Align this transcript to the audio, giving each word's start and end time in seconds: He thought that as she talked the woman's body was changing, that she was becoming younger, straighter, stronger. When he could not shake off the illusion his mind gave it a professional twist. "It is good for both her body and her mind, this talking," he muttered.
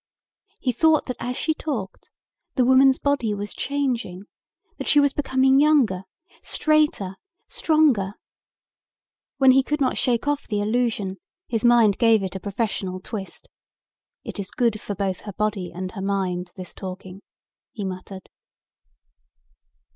He 0.59 0.71
thought 0.71 1.05
that 1.05 1.17
as 1.19 1.37
she 1.37 1.53
talked 1.53 2.09
the 2.55 2.65
woman's 2.65 2.97
body 2.97 3.35
was 3.35 3.53
changing, 3.53 4.23
that 4.79 4.87
she 4.87 4.99
was 4.99 5.13
becoming 5.13 5.59
younger, 5.59 6.05
straighter, 6.41 7.17
stronger. 7.47 8.15
When 9.37 9.51
he 9.51 9.61
could 9.61 9.79
not 9.79 9.99
shake 9.99 10.27
off 10.27 10.47
the 10.47 10.59
illusion 10.59 11.17
his 11.47 11.63
mind 11.63 11.99
gave 11.99 12.23
it 12.23 12.35
a 12.35 12.39
professional 12.39 12.99
twist. 12.99 13.47
"It 14.23 14.39
is 14.39 14.49
good 14.49 14.81
for 14.81 14.95
both 14.95 15.21
her 15.21 15.33
body 15.33 15.71
and 15.71 15.91
her 15.91 16.01
mind, 16.01 16.51
this 16.55 16.73
talking," 16.73 17.21
he 17.71 17.83
muttered. 17.85 18.27